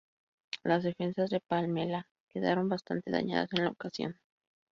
Las 0.63 0.81
defensas 0.81 1.29
de 1.29 1.39
Palmela 1.41 2.09
quedaron 2.27 2.67
bastante 2.67 3.11
dañadas 3.11 3.53
en 3.53 3.65
la 3.65 3.69
ocasión. 3.69 4.19